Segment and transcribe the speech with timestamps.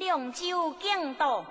[0.00, 1.44] 龙州境道。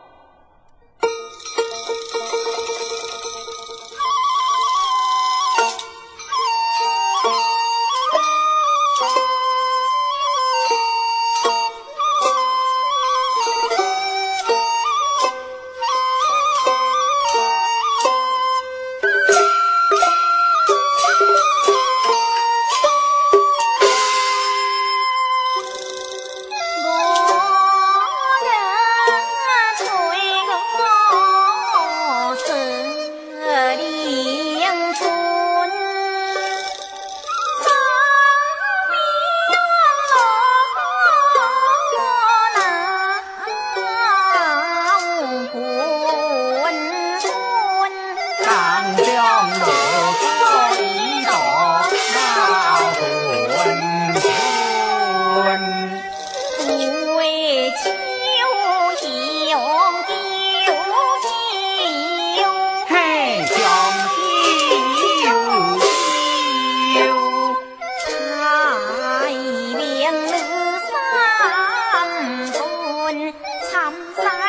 [74.16, 74.49] 三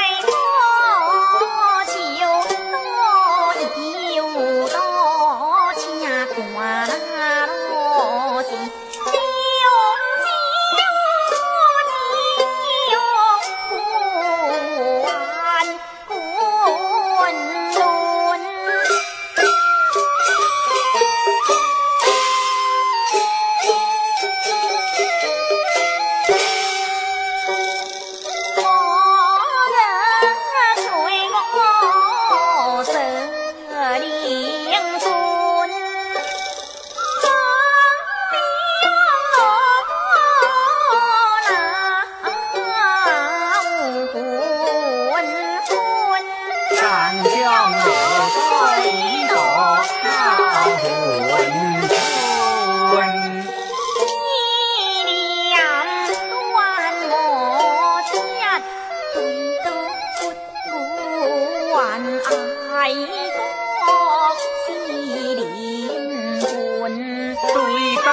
[67.55, 68.09] 对到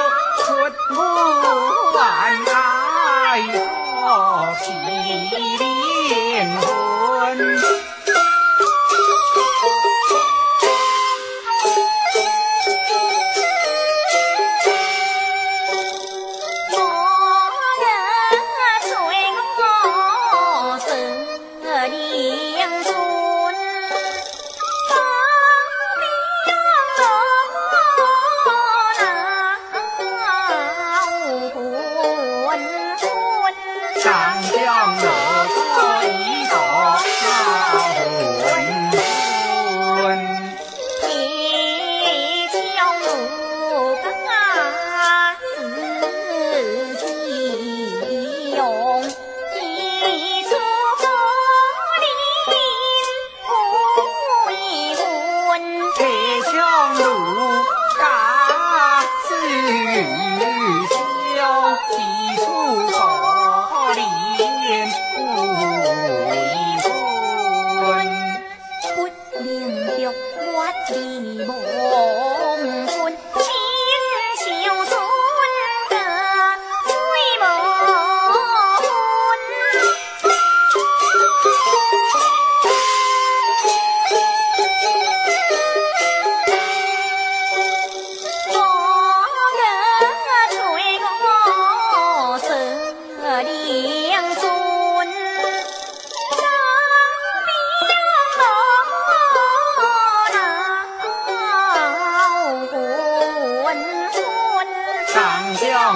[0.46, 0.96] 佛母
[1.98, 2.02] 还
[2.54, 5.77] 爱我是对爱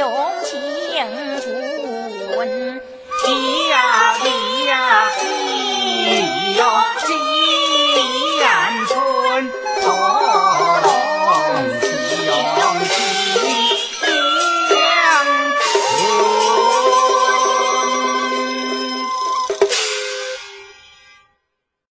[0.00, 0.06] 有
[0.42, 0.58] 情
[1.42, 2.40] 夫